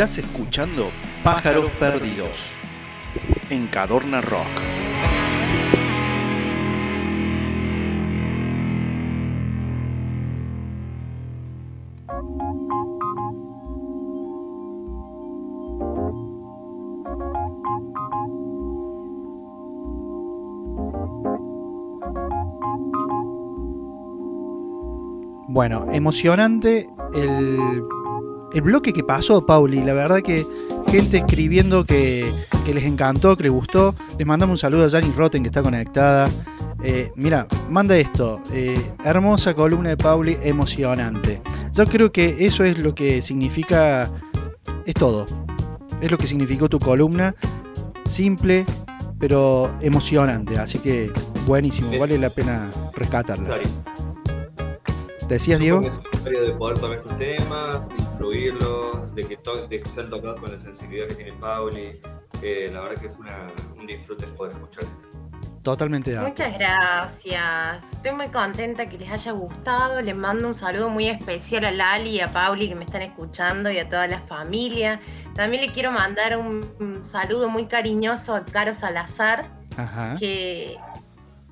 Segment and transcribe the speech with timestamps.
[0.00, 0.90] Estás escuchando
[1.22, 2.52] Pájaros Perdidos
[3.50, 4.46] en Cadorna Rock.
[25.46, 27.82] Bueno, emocionante el,
[28.54, 29.82] el bloque que pasó, Pauli.
[29.82, 30.46] La verdad que
[30.88, 32.30] gente escribiendo que,
[32.64, 33.94] que les encantó, que les gustó.
[34.18, 36.28] Les mandamos un saludo a Janice Rotten que está conectada.
[36.82, 38.40] Eh, mira, manda esto.
[38.52, 41.42] eh, hermosa columna de Pauli, emocionante.
[41.74, 44.08] Yo creo que eso es lo que significa.
[44.86, 45.26] Es todo.
[46.00, 47.34] Es lo que significó tu columna.
[48.04, 48.64] Simple,
[49.18, 50.58] pero emocionante.
[50.58, 51.12] Así que
[51.46, 51.90] buenísimo.
[51.98, 53.58] Vale la pena rescatarla.
[55.28, 55.80] ¿Decías, Diego?
[55.80, 57.82] De poder tomar estos temas,
[58.28, 61.98] de que, to- de que sean tocados con la sensibilidad que tiene Pauli.
[62.42, 63.46] Eh, la verdad que fue una-
[63.78, 65.18] un disfrute poder escuchar esto.
[65.62, 66.20] Totalmente de.
[66.20, 67.84] Muchas gracias.
[67.92, 70.00] Estoy muy contenta que les haya gustado.
[70.00, 73.70] Les mando un saludo muy especial a Lali y a Pauli que me están escuchando
[73.70, 75.00] y a toda la familia.
[75.34, 80.16] También le quiero mandar un, un saludo muy cariñoso a Caro Salazar, Ajá.
[80.18, 80.78] que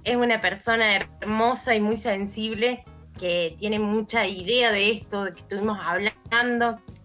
[0.05, 2.83] es una persona hermosa y muy sensible,
[3.21, 6.18] que tiene mucha idea de esto, de que estuvimos hablando,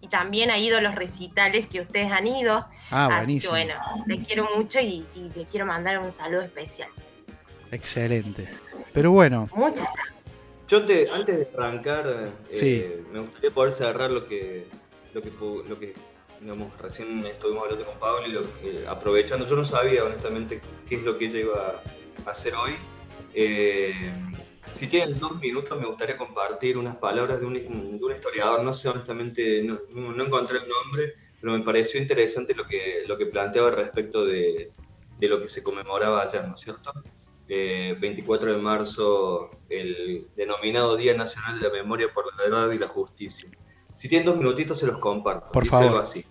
[0.00, 2.64] y también ha ido a los recitales que ustedes han ido.
[2.90, 3.50] Ah, Así que buenísimo.
[3.52, 3.74] bueno,
[4.06, 6.88] les quiero mucho y, y les quiero mandar un saludo especial.
[7.70, 8.48] Excelente.
[8.92, 10.14] Pero bueno, Muchas gracias.
[10.68, 12.84] Yo te, antes de arrancar, eh, Sí.
[13.12, 14.66] me gustaría poder cerrar lo que,
[15.12, 15.30] lo que,
[15.68, 15.94] lo que
[16.40, 21.02] digamos, recién estuvimos hablando con Pauli, lo que- aprovechando, yo no sabía honestamente qué es
[21.02, 21.82] lo que ella iba
[22.26, 22.72] a hacer hoy.
[23.34, 24.10] Eh,
[24.74, 28.72] si tienen dos minutos, me gustaría compartir unas palabras de un, de un historiador, no
[28.72, 33.26] sé honestamente, no, no- encontré el nombre, pero me pareció interesante lo que, lo que
[33.26, 34.72] planteaba respecto de,
[35.18, 36.92] de lo que se conmemoraba ayer, ¿no es cierto?
[37.48, 42.78] Eh, 24 de marzo, el denominado Día Nacional de la Memoria por la Verdad y
[42.78, 43.50] la Justicia.
[43.94, 45.52] Si tienen dos minutitos, se los comparto.
[45.52, 45.88] Por Dice favor.
[45.88, 46.24] algo así.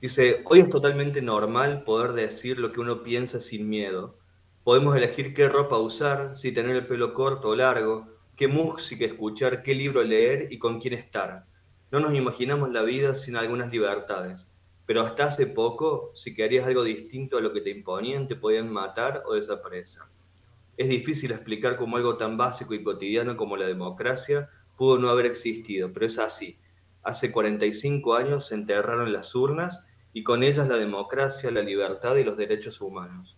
[0.00, 4.18] Dice, hoy es totalmente normal poder decir lo que uno piensa sin miedo.
[4.64, 9.62] Podemos elegir qué ropa usar, si tener el pelo corto o largo, qué música escuchar,
[9.62, 11.44] qué libro leer y con quién estar.
[11.90, 14.50] No nos imaginamos la vida sin algunas libertades.
[14.86, 18.72] Pero hasta hace poco, si querías algo distinto a lo que te imponían, te podían
[18.72, 20.04] matar o desaparecer.
[20.78, 24.48] Es difícil explicar cómo algo tan básico y cotidiano como la democracia
[24.78, 26.58] pudo no haber existido, pero es así.
[27.02, 32.24] Hace 45 años se enterraron las urnas y con ellas la democracia, la libertad y
[32.24, 33.36] los derechos humanos.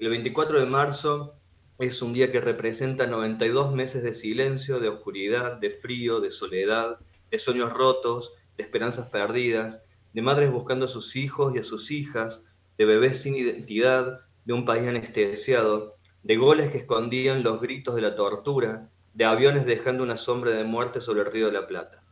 [0.00, 1.34] El 24 de marzo
[1.78, 7.00] es un día que representa 92 meses de silencio, de oscuridad, de frío, de soledad,
[7.30, 9.82] de sueños rotos, de esperanzas perdidas,
[10.14, 12.42] de madres buscando a sus hijos y a sus hijas,
[12.78, 18.00] de bebés sin identidad, de un país anestesiado, de goles que escondían los gritos de
[18.00, 22.02] la tortura, de aviones dejando una sombra de muerte sobre el río de la Plata.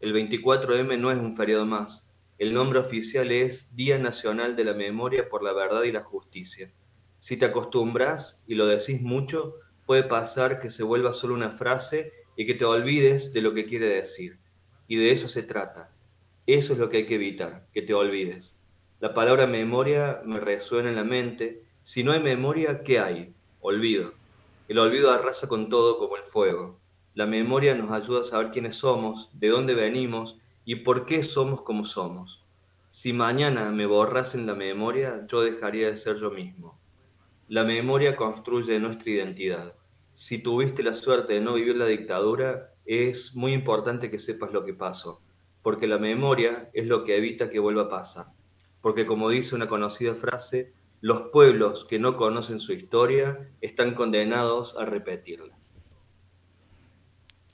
[0.00, 2.04] El 24M no es un feriado más.
[2.36, 6.72] El nombre oficial es Día Nacional de la Memoria por la Verdad y la Justicia.
[7.18, 9.56] Si te acostumbras y lo decís mucho,
[9.86, 13.66] puede pasar que se vuelva solo una frase y que te olvides de lo que
[13.66, 14.38] quiere decir.
[14.86, 15.90] Y de eso se trata.
[16.46, 18.54] Eso es lo que hay que evitar, que te olvides.
[19.00, 21.62] La palabra memoria me resuena en la mente.
[21.82, 23.34] Si no hay memoria, ¿qué hay?
[23.60, 24.12] Olvido.
[24.68, 26.78] El olvido arrasa con todo como el fuego.
[27.14, 31.62] La memoria nos ayuda a saber quiénes somos, de dónde venimos y por qué somos
[31.62, 32.44] como somos.
[32.90, 36.77] Si mañana me borrasen la memoria, yo dejaría de ser yo mismo.
[37.48, 39.74] La memoria construye nuestra identidad.
[40.12, 44.66] Si tuviste la suerte de no vivir la dictadura, es muy importante que sepas lo
[44.66, 45.22] que pasó,
[45.62, 48.26] porque la memoria es lo que evita que vuelva a pasar.
[48.82, 54.76] Porque como dice una conocida frase, los pueblos que no conocen su historia están condenados
[54.76, 55.56] a repetirla.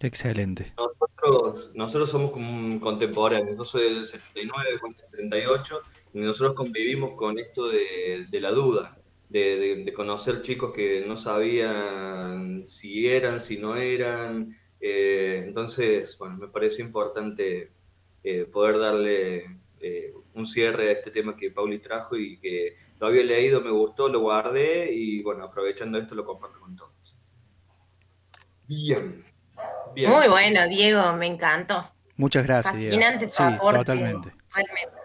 [0.01, 0.75] excelente.
[0.77, 5.81] Nosotros, nosotros somos como un contemporáneo, yo soy del 79, Juan del 78,
[6.15, 8.99] y nosotros convivimos con esto de, de la duda,
[9.35, 14.57] de, de- de conocer chicos que no sabían si eran, si no eran.
[14.81, 17.73] eh, entonces, bueno, me pareció importante
[18.23, 23.07] eh, poder darle eh, un cierre a este tema que Pauli trajo y que lo
[23.09, 27.17] había leído, me gustó, lo guardé y bueno, aprovechando esto lo comparto con todos.
[28.67, 29.25] Bien.
[29.95, 30.11] Bien.
[30.11, 31.91] Muy bueno, Diego, me encantó.
[32.17, 32.97] Muchas gracias, Diego.
[32.97, 34.29] Fascinante tu Sí, totalmente.
[34.55, 34.99] realmente.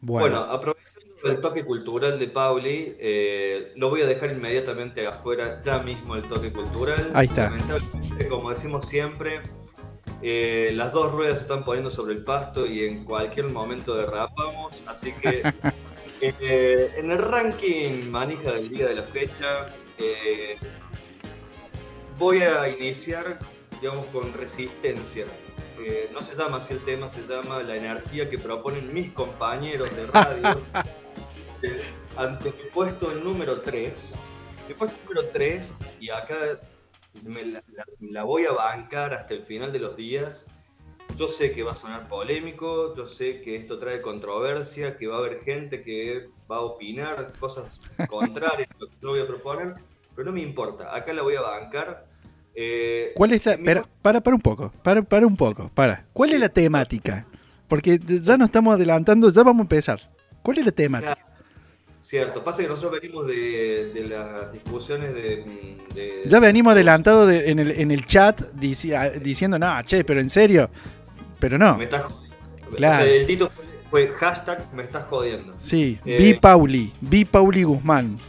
[0.00, 0.85] Bueno, Bueno, aprovechando
[1.28, 6.22] el toque cultural de Pauli, eh, lo voy a dejar inmediatamente afuera, ya mismo el
[6.28, 7.10] toque cultural.
[7.14, 7.44] Ahí está.
[7.44, 9.40] Lamentablemente, como decimos siempre,
[10.22, 14.82] Eh, las dos ruedas se están poniendo sobre el pasto y en cualquier momento derrapamos,
[14.86, 15.42] así que
[16.22, 19.66] eh, en el ranking manija del día de la fecha
[22.18, 23.38] voy a iniciar,
[23.80, 25.26] digamos, con resistencia.
[25.78, 29.94] Eh, no se llama así el tema, se llama la energía que proponen mis compañeros
[29.94, 30.62] de radio
[31.62, 31.80] eh,
[32.16, 34.10] ante mi puesto número 3.
[34.68, 35.68] Mi puesto número 3,
[36.00, 36.34] y acá
[37.22, 40.44] me la, la- la voy a bancar hasta el final de los días.
[41.16, 45.16] Yo sé que va a sonar polémico, yo sé que esto trae controversia, que va
[45.16, 47.80] a haber gente que va a opinar cosas
[48.10, 49.74] contrarias lo que yo voy a proponer,
[50.14, 52.06] pero no me importa, acá la voy a bancar.
[52.54, 53.84] Eh, ¿Cuál es la.?
[54.02, 54.72] para, para un poco.
[54.82, 55.70] Para, para un poco.
[55.74, 56.06] Para.
[56.12, 57.26] ¿Cuál es la temática?
[57.68, 60.00] Porque ya nos estamos adelantando, ya vamos a empezar.
[60.42, 61.18] ¿Cuál es la temática?
[62.06, 67.50] Cierto, pasa que nosotros venimos de, de las discusiones de, de- Ya venimos adelantado de-
[67.50, 70.70] en, el, en el chat dici- diciendo, no, che, pero en serio.
[71.40, 71.76] Pero no.
[71.76, 72.36] Me estás jodiendo.
[72.76, 73.02] Claro.
[73.02, 75.52] O sea, el título fue, fue hashtag me estás jodiendo.
[75.58, 78.20] Sí, Eh, vi Pauli, vi Pauli Guzmán.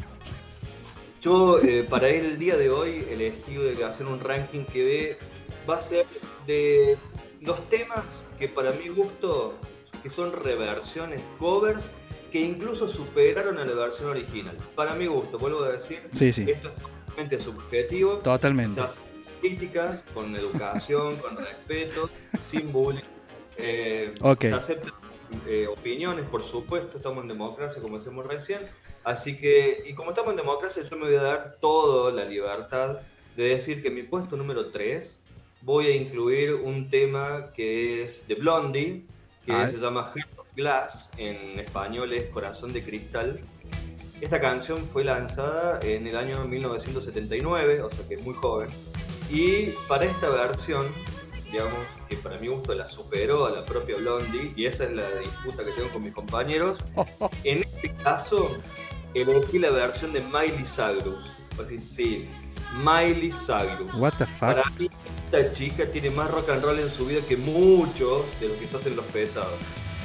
[1.22, 5.18] Yo, eh, para el día de hoy, elegí de hacer un ranking que ve,
[5.70, 6.08] va a ser
[6.48, 6.98] de
[7.42, 8.00] los temas
[8.40, 9.56] que para mi gusto,
[10.02, 11.92] que son reversiones, covers,
[12.32, 14.56] que incluso superaron a la versión original.
[14.76, 18.18] Para mi gusto, vuelvo a decir, Sí, sí, esto es totalmente subjetivo.
[18.20, 18.76] totalmente.
[18.76, 19.04] Se hacen
[19.42, 22.10] críticas con educación, con respeto,
[22.44, 23.02] sin bullying.
[23.58, 24.42] Eh, Ok.
[24.42, 24.94] Se aceptan
[25.48, 28.60] eh, opiniones, por supuesto, estamos en democracia, como decimos recién.
[29.04, 33.00] Así que, y como estamos en democracia, yo me voy a dar toda la libertad
[33.36, 35.18] de decir que en mi puesto número 3
[35.62, 39.06] voy a incluir un tema que es de Blondie,
[39.48, 39.68] que Ah.
[39.70, 43.40] se llama Heart of Glass, en español es Corazón de Cristal.
[44.22, 48.70] Esta canción fue lanzada en el año 1979, o sea que es muy joven.
[49.30, 50.88] Y para esta versión,
[51.52, 55.08] digamos que para mi gusto la superó a la propia Blondie, y esa es la
[55.20, 56.80] disputa que tengo con mis compañeros.
[57.44, 58.58] En este caso,
[59.14, 61.32] elegí la versión de Miley Cyrus.
[61.64, 62.28] Así, sí,
[62.74, 63.94] Miley Cyrus.
[63.94, 64.56] What the fuck?
[64.56, 64.90] Para mí,
[65.32, 68.68] esta chica tiene más rock and roll en su vida que muchos de los que
[68.68, 69.54] se hacen los pesados.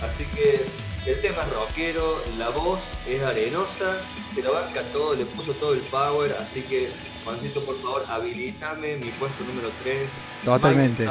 [0.03, 0.64] Así que
[1.06, 3.97] el tema es rockero, la voz es arenosa,
[4.35, 6.37] se la banca todo, le puso todo el power.
[6.41, 6.91] Así que,
[7.25, 10.11] Juancito, por favor, habilítame mi puesto número 3.
[10.44, 11.06] Totalmente.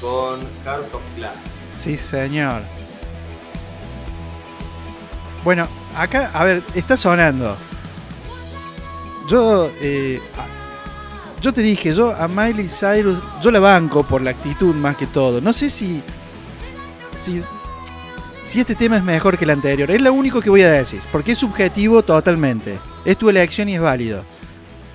[0.00, 1.34] Con Heart of Glass.
[1.70, 2.62] Sí, señor.
[5.44, 5.66] Bueno,
[5.96, 7.56] acá, a ver, está sonando.
[9.28, 10.20] Yo, eh,
[11.40, 15.06] yo te dije, yo a Miley Cyrus, yo la banco por la actitud más que
[15.06, 15.40] todo.
[15.40, 16.02] No sé si,
[17.10, 17.42] si,
[18.42, 19.90] si este tema es mejor que el anterior.
[19.90, 22.78] Es lo único que voy a decir, porque es subjetivo totalmente.
[23.04, 24.22] Es tu elección y es válido.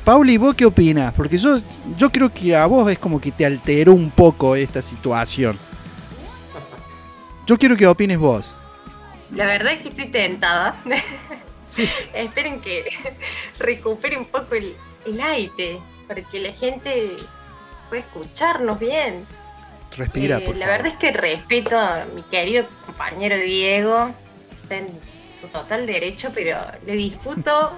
[0.03, 1.13] Pauli, ¿vos qué opinas?
[1.13, 1.59] Porque yo,
[1.97, 5.57] yo creo que a vos es como que te alteró un poco esta situación.
[7.47, 8.55] Yo quiero que opines vos.
[9.31, 10.79] La verdad es que estoy tentada.
[11.65, 11.89] Sí.
[12.13, 12.85] Esperen que
[13.59, 14.75] recupere un poco el,
[15.07, 17.17] el aire para que la gente
[17.89, 19.25] pueda escucharnos bien.
[19.97, 20.83] Respira, Eh, por la favor.
[20.83, 24.11] verdad es que respeto a mi querido compañero Diego,
[24.63, 24.87] está en
[25.41, 27.71] su total derecho, pero le disputo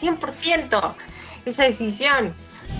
[0.00, 0.94] 100%
[1.44, 2.34] esa decisión.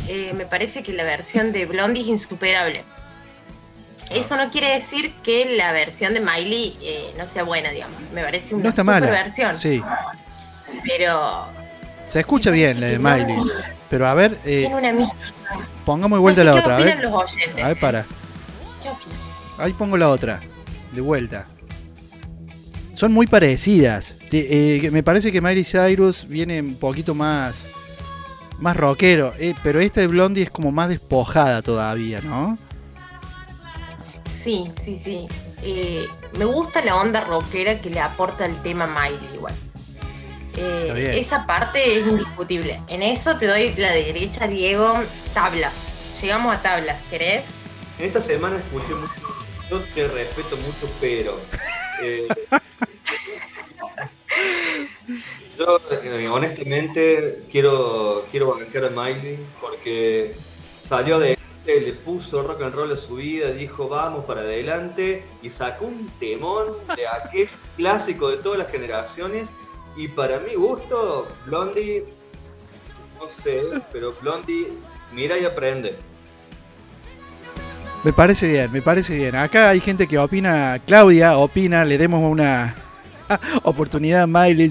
[0.08, 2.84] Eh, me parece que la versión de Blondie es insuperable.
[4.08, 7.96] Eso no quiere decir que la versión de Miley eh, no sea buena, digamos.
[8.12, 9.08] Me parece una No está mala.
[9.08, 9.56] versión.
[9.56, 9.80] Sí.
[10.84, 11.46] Pero
[12.06, 13.36] Se escucha bien la de Miley.
[13.90, 15.24] Pero a ver, eh, una mística.
[15.84, 16.76] pongamos de vuelta no sé la otra.
[16.76, 16.98] A ver.
[17.00, 17.62] los oyentes.
[17.64, 18.06] A ver, para.
[19.58, 20.40] Ahí pongo la otra.
[20.92, 21.46] De vuelta.
[22.94, 24.18] Son muy parecidas.
[24.30, 27.70] Eh, me parece que Miley Cyrus viene un poquito más.
[28.58, 29.32] Más rockero.
[29.38, 32.58] eh, pero esta de Blondie es como más despojada todavía, ¿no?
[34.30, 35.26] Sí, sí, sí.
[35.62, 36.06] Eh,
[36.38, 39.54] me gusta la onda rockera que le aporta el tema Miley igual.
[40.56, 42.80] Eh, esa parte es indiscutible.
[42.88, 44.94] En eso te doy la derecha, Diego.
[45.34, 45.74] Tablas.
[46.20, 47.44] Llegamos a tablas, ¿querés?
[47.98, 49.12] En esta semana escuché mucho,
[49.70, 51.38] yo te respeto mucho, pero
[52.02, 52.28] eh,
[55.58, 60.34] yo eh, honestamente quiero, quiero bancar a Miley porque
[60.80, 65.50] salió de le puso rock and roll a su vida, dijo vamos para adelante y
[65.50, 69.50] sacó un temón de aquel clásico de todas las generaciones
[69.96, 72.04] y para mi gusto Blondie,
[73.18, 74.68] no sé, pero Blondie
[75.12, 75.96] mira y aprende.
[78.02, 79.36] Me parece bien, me parece bien.
[79.36, 82.74] Acá hay gente que opina, Claudia opina, le demos una
[83.62, 84.70] oportunidad a Miley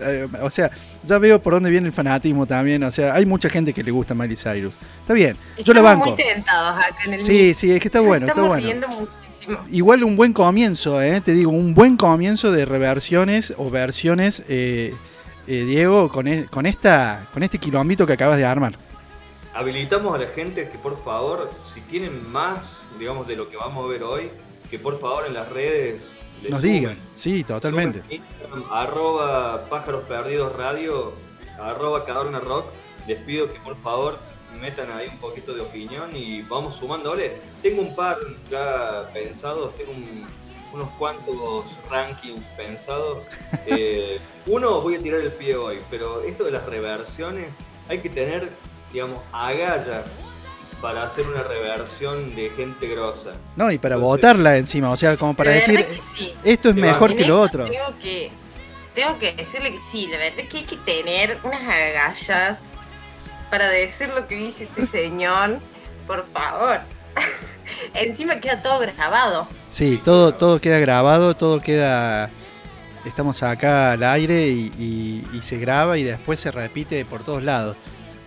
[0.00, 0.72] Eh, o sea,
[1.04, 2.82] ya veo por dónde viene el fanatismo también.
[2.82, 4.74] O sea, hay mucha gente que le gusta Miley Cyrus.
[5.00, 6.06] Está bien, yo la Estamos banco.
[6.06, 9.06] muy tentados acá en el Sí, sí, es que está bueno, está Estamos bueno.
[9.70, 11.20] Igual un buen comienzo, ¿eh?
[11.20, 14.94] te digo, un buen comienzo de reversiones o versiones, eh,
[15.46, 18.74] eh, Diego, con, e- con, esta, con este quilombito que acabas de armar.
[19.54, 22.58] Habilitamos a la gente que por favor, si tienen más,
[22.98, 24.30] digamos, de lo que vamos a ver hoy,
[24.70, 26.02] que por favor en las redes
[26.48, 26.72] Nos suben.
[26.74, 28.02] digan, sí, totalmente.
[28.10, 31.12] Instagram, arroba pájaros perdidos radio,
[31.62, 32.66] arroba cadorna rock.
[33.06, 34.18] Les pido que por favor
[34.60, 37.36] metan ahí un poquito de opinión y vamos sumándole.
[37.62, 38.16] Tengo un par
[38.50, 40.26] ya pensados, tengo un-
[40.72, 43.24] unos cuantos rankings pensados.
[43.66, 47.46] Eh, uno voy a tirar el pie hoy, pero esto de las reversiones
[47.88, 48.50] hay que tener,
[48.92, 50.04] digamos, agallas
[50.82, 53.32] para hacer una reversión de gente grosa.
[53.56, 56.34] No, y para Entonces- votarla encima, o sea, como para decir, sí.
[56.44, 57.64] esto es mejor que lo otro.
[57.64, 58.30] Tengo que,
[58.94, 62.58] tengo que decirle que sí, la verdad es que hay que tener unas agallas
[63.54, 65.60] para decir lo que dice este señor.
[66.08, 66.80] Por favor.
[67.94, 69.46] Encima queda todo grabado.
[69.68, 72.30] Sí, todo, todo queda grabado, todo queda...
[73.04, 77.44] Estamos acá al aire y, y- y se graba y después se repite por todos
[77.44, 77.76] lados.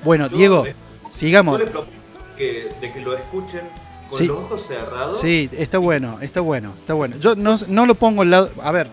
[0.06, 0.76] Bueno, Yo Diego, le-
[1.10, 1.60] sigamos.
[1.60, 1.98] Yo les propongo
[2.38, 3.64] que, de que lo escuchen
[4.08, 4.28] con Sí.
[4.28, 5.20] los ojos cerrados.
[5.20, 7.18] Sí, está bueno, está bueno, está bueno.
[7.20, 8.50] Yo no, no lo pongo al lado.
[8.64, 8.88] A ver,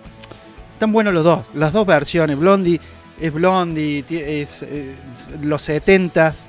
[0.73, 2.37] están buenos los dos, las dos versiones.
[2.37, 2.81] Blondie
[3.21, 4.65] es Blondie, es,
[5.43, 6.47] los 70s,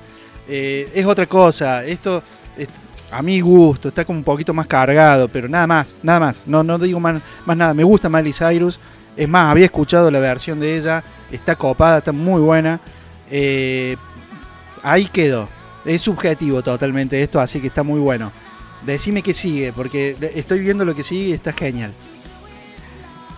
[0.47, 1.83] eh, es otra cosa.
[1.85, 2.21] Esto,
[2.57, 2.67] es-
[3.11, 6.43] a mi gusto, está como un poquito más cargado, pero nada más, nada más.
[6.47, 7.73] No, no digo más, más nada.
[7.73, 8.79] Me gusta Miley Cyrus.
[9.15, 12.81] Es más, había escuchado la versión de ella, está copada, está muy buena.
[13.31, 13.95] Eh,
[14.83, 15.47] ahí quedó.
[15.85, 18.31] Es subjetivo totalmente esto, así que está muy bueno.
[18.83, 21.93] Decime qué sigue, porque estoy viendo lo que sigue y está genial.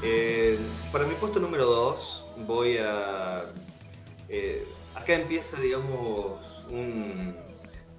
[0.01, 0.57] Eh,
[0.91, 2.16] para mi puesto número 2
[2.47, 3.43] voy a...
[4.29, 7.35] eh, acá empieza, digamos, un,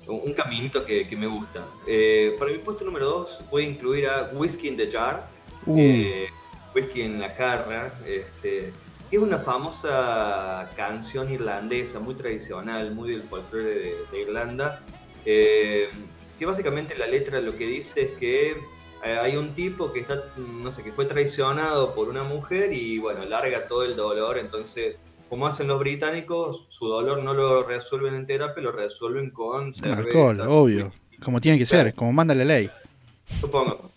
[0.07, 1.65] un caminito que, que me gusta.
[1.87, 5.29] Eh, para mi puesto número 2 voy a incluir a Whiskey in the Jar.
[5.67, 6.29] Uh, eh,
[6.75, 8.73] Whisky en la jarra, este,
[9.11, 14.81] que es una famosa canción irlandesa, muy tradicional, muy del folclore de, de Irlanda,
[15.25, 15.89] eh,
[16.39, 18.57] que básicamente la letra lo que dice es que
[19.05, 22.99] eh, hay un tipo que está, no sé, que fue traicionado por una mujer y
[22.99, 28.15] bueno, larga todo el dolor, entonces, como hacen los británicos, su dolor no lo resuelven
[28.15, 30.01] en terapia, lo resuelven con cerveza.
[30.01, 30.93] alcohol, obvio.
[31.23, 32.71] Como tiene que ser, como manda la ley.
[33.41, 33.91] Supongo.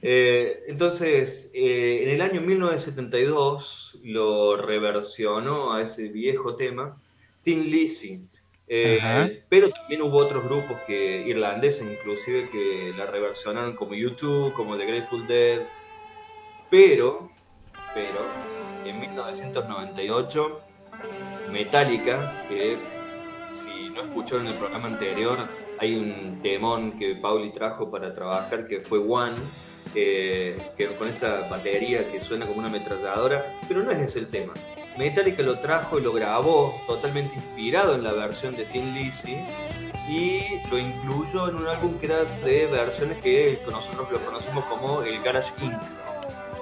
[0.00, 6.96] Eh, entonces, eh, en el año 1972 lo reversionó a ese viejo tema
[7.42, 8.20] Thin Lizzy.
[8.70, 14.76] Eh, pero también hubo otros grupos que irlandeses inclusive que la reversionaron como YouTube, como
[14.76, 15.60] The Grateful Dead.
[16.70, 17.30] Pero,
[17.94, 18.26] pero,
[18.84, 20.60] en 1998
[21.50, 22.76] Metallica, que
[23.54, 25.38] si no escucharon el programa anterior,
[25.78, 29.36] hay un temón que Pauli trajo para trabajar que fue One,
[29.94, 34.28] eh, que con esa batería que suena como una ametralladora, pero no es ese el
[34.28, 34.52] tema.
[34.98, 39.36] Metallica lo trajo y lo grabó totalmente inspirado en la versión de Thin Lizzy
[40.08, 45.02] y lo incluyó en un álbum que era de versiones que nosotros lo conocemos como
[45.02, 45.80] el Garage Inc.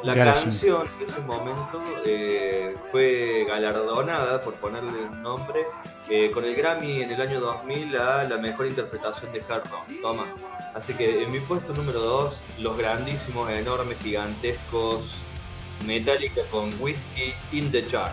[0.03, 0.51] La Garage Inc.
[0.51, 5.65] canción en ese momento eh, fue galardonada, por ponerle un nombre,
[6.11, 10.03] eh, con el Grammy en el año 2000 a la mejor interpretación de hard rock.
[10.03, 10.27] Toma.
[10.75, 15.26] Así que en mi puesto número 2, los grandísimos, enormes, gigantescos
[15.85, 18.13] Metallica con Whiskey in the Jar.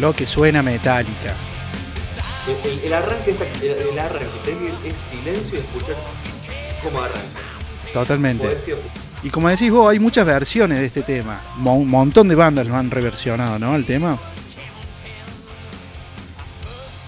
[0.00, 1.34] Lo que suena metálica.
[2.46, 4.52] El, el- el arranque, está- el, el arranque,
[4.84, 5.96] es silencio y escuchar
[6.82, 7.40] cómo arranca.
[7.92, 8.56] Totalmente.
[9.22, 11.40] Y como decís vos, hay muchas versiones de este tema.
[11.56, 13.74] Mo- Un montón de bandas lo han reversionado, ¿no?
[13.74, 14.18] El tema.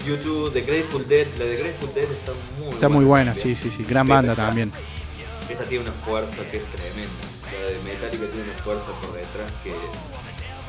[0.09, 3.69] YouTube, The Grateful Dead, la de Grateful Dead está muy Está muy buena, sí, sí,
[3.71, 3.83] sí.
[3.87, 4.71] Gran banda esta- también.
[5.49, 7.13] Esta tiene una fuerza que es tremenda.
[7.51, 9.51] La de Metallica tiene una fuerza por detrás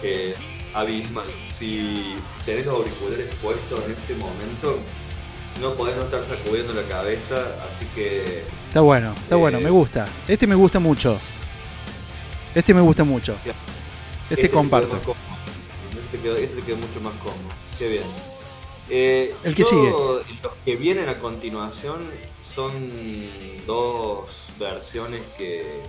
[0.02, 0.34] que,
[0.74, 1.26] abismal.
[1.58, 4.78] Si, si tenés los auriculares puestos en este momento,
[5.60, 9.68] no podés no estar sacudiendo la cabeza, así que Está bueno, está Eh, bueno, me
[9.70, 10.06] gusta.
[10.28, 11.18] Este me gusta mucho.
[12.54, 13.36] Este me gusta mucho.
[14.30, 14.96] Este te quedó comparto.
[14.96, 17.54] Este quedó, este quedó mucho más cómodo.
[17.78, 18.04] Qué bien.
[18.90, 19.90] Eh, El que yo- sigue.
[20.42, 22.04] Los que vienen a continuación
[22.54, 22.72] son
[23.66, 24.26] dos
[24.58, 25.80] versiones que.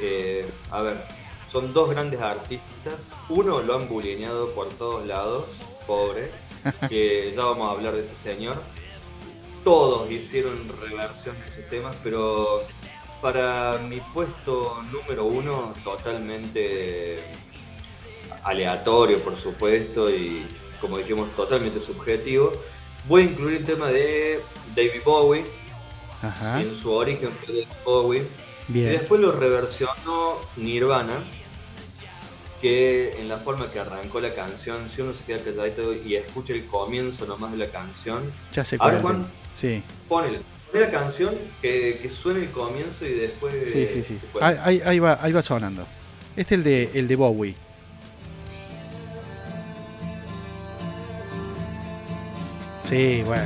[0.00, 1.04] eh, a ver,
[1.52, 2.94] son dos grandes artistas.
[3.28, 5.44] Uno lo han bulineado por todos lados,
[5.86, 6.30] pobre.
[6.88, 8.62] que ya vamos a hablar de ese señor.
[9.64, 12.62] Todos hicieron reversión de esos temas, pero
[13.20, 17.22] para mi puesto número uno, totalmente
[18.44, 20.46] aleatorio, por supuesto, y
[20.80, 22.52] como dijimos, totalmente subjetivo,
[23.08, 24.40] voy a incluir el tema de
[24.74, 25.44] David Bowie.
[26.58, 28.26] En su origen fue David Bowie.
[28.68, 31.24] Y después lo reversionó Nirvana
[32.60, 36.52] que en la forma que arrancó la canción, si uno se queda calladito y escucha
[36.52, 38.22] el comienzo nomás de la canción,
[38.52, 39.00] ya se Ahora
[39.52, 39.82] sí.
[40.08, 40.40] ponele,
[40.74, 43.72] la canción, que, que, suene el comienzo y después...
[43.72, 44.18] Sí, sí, sí.
[44.40, 45.86] Ahí, ahí, va, ahí va sonando.
[46.36, 47.54] Este es el de, el de Bowie.
[52.90, 53.44] Sí, bueno.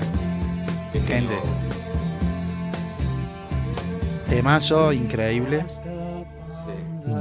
[1.07, 1.35] Gente.
[4.31, 5.63] Temazo, increíble.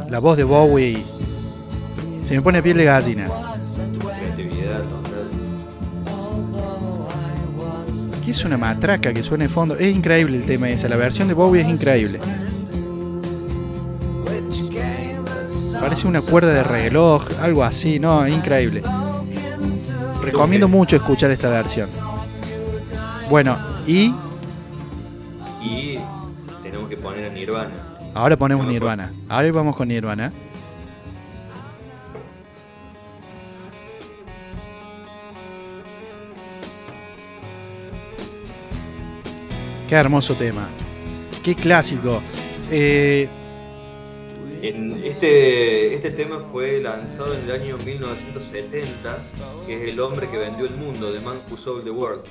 [0.09, 1.03] La voz de Bowie
[2.23, 3.27] se me pone piel de gallina.
[8.17, 9.75] Aquí es una matraca que suena en fondo.
[9.75, 10.87] Es increíble el tema ese.
[10.87, 12.21] La versión de Bowie es increíble.
[15.77, 18.25] Parece una cuerda de reloj, algo así, ¿no?
[18.25, 18.81] Es increíble.
[20.23, 21.89] Recomiendo mucho escuchar esta versión.
[23.29, 24.13] Bueno, y.
[25.61, 25.97] Y
[26.61, 27.73] tenemos que poner a Nirvana.
[28.13, 29.11] Ahora ponemos Nirvana.
[29.29, 30.31] Ahora vamos con Nirvana.
[39.87, 40.69] Qué hermoso tema.
[41.43, 42.21] Qué clásico.
[42.71, 43.27] Eh,
[44.61, 49.17] este, este tema fue lanzado en el año 1970,
[49.65, 52.23] que es El hombre que vendió el mundo, The Man Who Sold the World.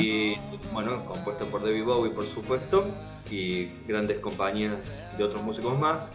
[0.00, 0.36] Y
[0.72, 2.86] bueno, compuesto por David Bowie, por supuesto,
[3.30, 6.08] y grandes compañías de otros músicos más.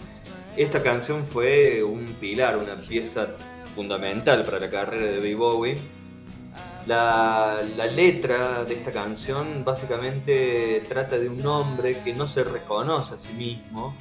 [0.58, 3.28] Esta canción fue un pilar, una pieza
[3.76, 5.82] fundamental para la carrera de David Bowie
[6.86, 7.62] la,
[7.96, 13.34] letra de esta canción básicamente trata de un hombre que no se reconoce a sí
[13.34, 13.96] mismo.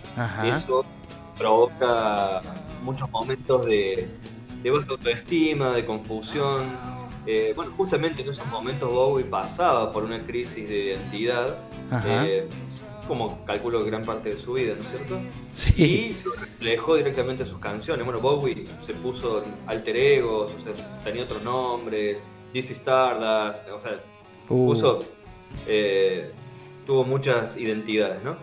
[0.45, 0.85] Eso
[1.39, 2.43] provoca
[2.83, 4.09] muchos momentos de,
[4.63, 6.63] de baja autoestima, de confusión.
[7.27, 11.57] Eh, bueno, justamente en esos momentos Bowie pasaba por una crisis de identidad,
[12.05, 12.49] eh,
[13.07, 15.21] como calculo gran parte de su vida, ¿no es cierto?
[15.53, 15.83] Sí.
[15.83, 18.05] Y lo reflejó directamente en sus canciones.
[18.05, 20.73] Bueno, Bowie se puso alter egos, o sea,
[21.05, 24.01] tenía otros nombres, DC Stardust, o sea,
[24.49, 24.99] uh.
[25.67, 26.33] eh,
[26.87, 28.37] tuvo muchas identidades, ¿no?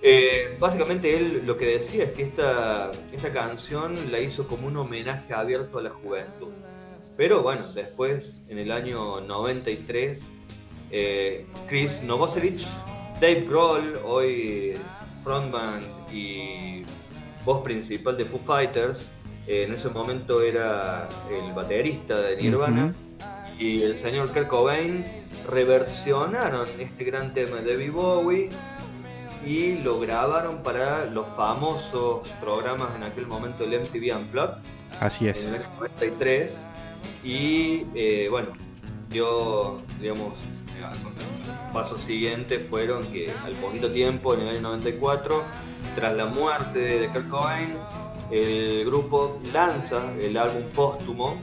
[0.00, 4.76] Eh, básicamente él lo que decía es que esta, esta canción la hizo como un
[4.76, 6.52] homenaje abierto a la juventud.
[7.18, 10.22] Pero bueno, después, en el año 93,
[10.92, 12.60] eh, Chris Novoselic,
[13.20, 14.74] Dave Grohl, hoy
[15.24, 15.80] frontman
[16.12, 16.84] y
[17.44, 19.10] voz principal de Foo Fighters,
[19.48, 22.94] en ese momento era el baterista de Nirvana,
[23.58, 25.04] y el señor Kurt Cobain
[25.50, 28.48] reversionaron este gran tema de David Bowie
[29.44, 34.62] y lo grabaron para los famosos programas en aquel momento del MTV Unplugged.
[35.00, 35.52] Así es.
[35.52, 36.67] En el 93.
[37.28, 38.48] Y eh, bueno,
[39.10, 40.32] dio, digamos,
[41.46, 45.42] los pasos siguientes fueron que al poquito tiempo, en el año 94,
[45.94, 47.74] tras la muerte de Kurt Cobain,
[48.30, 51.38] el grupo lanza el álbum póstumo,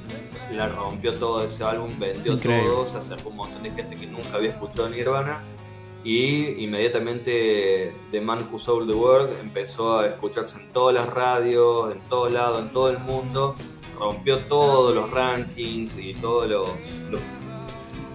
[0.52, 4.38] la rompió todo ese álbum, vendió todo, se acercó un montón de gente que nunca
[4.38, 5.44] había escuchado Nirvana
[6.04, 11.92] y inmediatamente The Man Who Sold the World empezó a escucharse en todas las radios,
[11.94, 13.56] en todo lado, en todo el mundo,
[13.98, 16.70] rompió todos los rankings y todos los...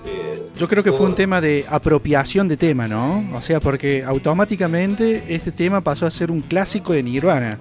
[0.07, 3.25] Eh, Yo creo que fue un tema de apropiación de tema, ¿no?
[3.35, 7.59] O sea, porque automáticamente este tema pasó a ser un clásico de Nirvana.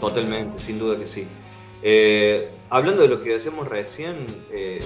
[0.00, 1.26] Totalmente, sin duda que sí.
[1.82, 4.84] Eh, hablando de lo que decíamos recién, eh,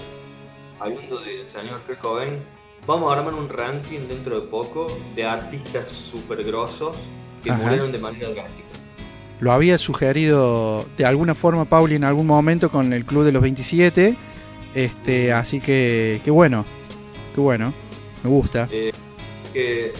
[0.81, 2.38] hablando del señor Kurt Cobain,
[2.87, 6.97] vamos a armar un ranking dentro de poco de artistas súper grosos
[7.43, 8.69] que murieron de manera drástica.
[9.40, 13.42] Lo había sugerido de alguna forma Pauli en algún momento con el Club de los
[13.42, 14.16] 27,
[14.74, 16.64] este, así que, qué bueno,
[17.35, 17.72] qué bueno,
[18.22, 18.68] me gusta.
[18.72, 19.92] Eh,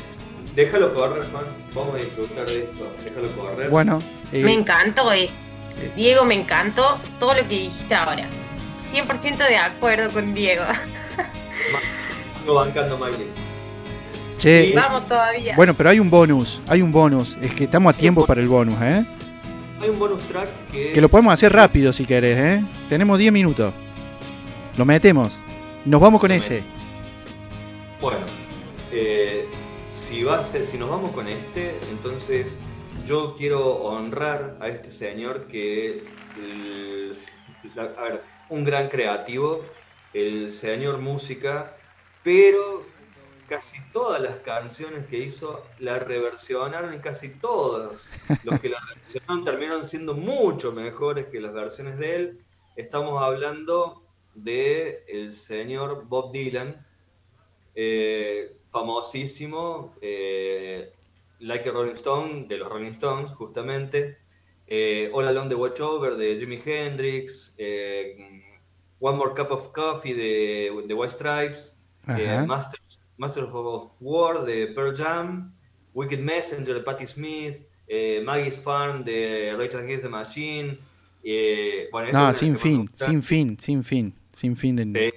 [0.55, 3.71] déjalo correr, Juan, vamos a disfrutar de esto, déjalo correr.
[3.71, 5.25] Bueno, eh, me encantó, eh.
[5.25, 5.93] eh.
[5.95, 8.29] Diego, me encantó todo lo que dijiste ahora.
[8.93, 10.65] 100% de acuerdo con Diego.
[12.47, 13.29] No bancando Miley.
[14.39, 15.55] Che, vamos todavía.
[15.55, 17.37] Bueno, pero hay un bonus, hay un bonus.
[17.43, 19.05] Es que estamos a tiempo para el bonus, ¿eh?
[19.81, 20.93] Hay un bonus track que...
[20.93, 22.65] Que lo podemos hacer rápido si querés, ¿eh?
[22.89, 23.73] Tenemos 10 minutos.
[24.77, 25.39] Lo metemos.
[25.85, 26.63] Nos vamos con ese.
[28.01, 28.27] Bueno,
[28.93, 29.47] eh,
[29.91, 32.57] si, va a ser, si nos vamos con este, entonces
[33.07, 36.03] yo quiero honrar a este señor que,
[37.77, 39.65] a ver, un gran creativo,
[40.13, 41.77] el señor música,
[42.23, 42.85] pero
[43.49, 48.01] casi todas las canciones que hizo la reversionaron y casi todos
[48.45, 52.41] los que la reversionaron terminaron siendo mucho mejores que las versiones de él.
[52.77, 54.03] Estamos hablando
[54.35, 56.87] de el señor Bob Dylan,
[57.75, 60.93] eh, famosísimo, eh,
[61.41, 64.19] Like a Rolling Stone, de los Rolling Stones, justamente,
[64.67, 68.43] eh, All Along the Watchover de Jimi Hendrix, eh,
[69.01, 71.77] One More Cup of Coffee de The White Stripes,
[72.47, 75.53] Masters, Masters, of War de Pearl Jam,
[75.95, 77.67] Wicked Messenger de Patti Smith,
[78.25, 80.79] Maggie's Farm de Rachel Against the Machine.
[81.93, 85.13] bueno, no, sin fin, sin fin, sin fin, sin fin de...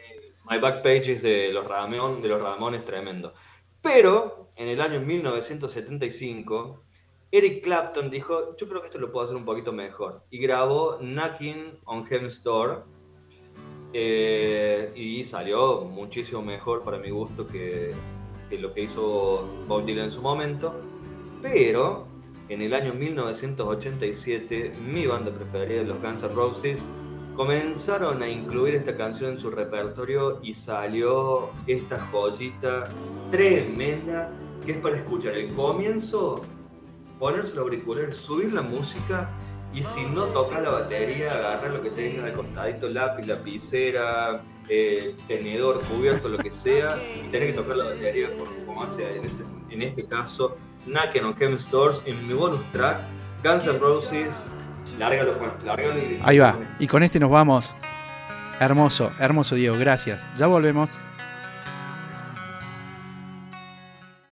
[0.50, 3.34] My Back Pages de los, Ramón, de los Ramones, tremendo.
[3.82, 6.84] Pero en el año 1975,
[7.32, 10.26] Eric Clapton dijo, yo creo que esto lo puedo hacer un poquito mejor.
[10.30, 12.86] Y grabó Knocking on Heaven's Door.
[13.93, 17.93] Eh, y salió muchísimo mejor para mi gusto que,
[18.51, 20.73] lo que hizo Bob Dylan en su momento.
[21.41, 22.08] Pero
[22.49, 26.86] en el año 1987, mi banda preferida, los Guns N' Roses,
[27.36, 32.88] comenzaron a incluir esta canción en su repertorio y salió esta joyita
[33.32, 34.30] tremenda
[34.65, 36.41] que es para escuchar el comienzo,
[37.19, 39.30] ponerse los auriculares, subir la música
[39.73, 45.15] y si no toca la batería, agarrar lo que tengas de costadito, lápiz, lapicera, eh,
[45.27, 48.27] tenedor, cubierto, lo que sea, y tener que tocar la batería
[48.65, 49.25] como hace en,
[49.69, 52.99] en este caso Naken on Kevin Stores en mi bonus track
[53.43, 54.51] Guns N' Roses
[54.97, 56.57] Lárgalo, Juan, lárgalo Ahí va.
[56.79, 57.75] Y con este nos vamos.
[58.60, 60.21] Hermoso, hermoso Diego, gracias.
[60.36, 60.91] Ya volvemos.